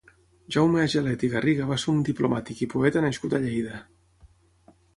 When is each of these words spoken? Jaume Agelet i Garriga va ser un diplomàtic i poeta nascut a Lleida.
Jaume 0.53 0.79
Agelet 0.83 1.25
i 1.27 1.29
Garriga 1.33 1.67
va 1.73 1.77
ser 1.83 1.93
un 1.93 2.01
diplomàtic 2.09 2.65
i 2.67 2.71
poeta 2.73 3.07
nascut 3.07 3.37
a 3.37 3.43
Lleida. 3.47 3.79